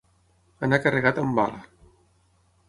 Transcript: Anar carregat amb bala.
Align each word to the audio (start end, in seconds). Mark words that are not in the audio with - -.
Anar 0.67 0.79
carregat 0.85 1.19
amb 1.25 1.37
bala. 1.41 1.61